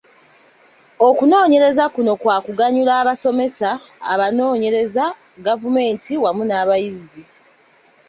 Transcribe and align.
Okunoonyereza 1.07 1.83
kuno 1.93 2.13
kwa 2.21 2.37
kuganyula 2.45 2.91
abasomesa, 3.01 3.69
abanoonyereza, 4.11 5.05
gavumenti 5.45 6.13
wamu 6.23 6.43
n'abayizi. 6.45 7.21